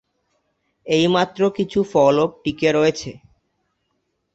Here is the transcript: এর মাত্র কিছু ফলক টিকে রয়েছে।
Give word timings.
এর 0.85 1.05
মাত্র 1.09 1.39
কিছু 1.57 1.79
ফলক 1.91 2.29
টিকে 2.43 2.69
রয়েছে। 2.71 3.11